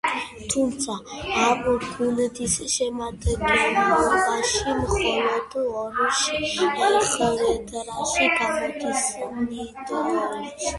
[0.51, 0.93] თუმცა,
[1.41, 1.59] ამ
[1.97, 9.07] გუნდის შემადგენლობაში მხოლოდ ორ შეხვედრაში გამოდის
[9.39, 10.69] მინდორზე.